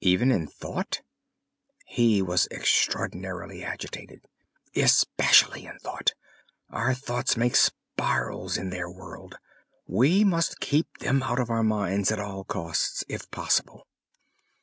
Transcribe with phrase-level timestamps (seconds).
[0.00, 1.02] "Even in thought?"
[1.84, 4.24] He was extraordinarily agitated.
[4.74, 6.14] "Especially in thought.
[6.70, 9.36] Our thoughts make spirals in their world.
[9.86, 13.86] We must keep them out of our minds at all costs if possible."